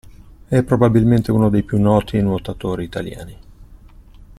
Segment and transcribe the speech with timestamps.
[0.47, 3.37] È probabilmente uno dei più noti nuotatori italiani.